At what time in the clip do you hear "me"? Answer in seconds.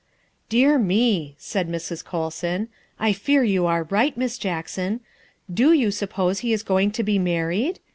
0.79-1.35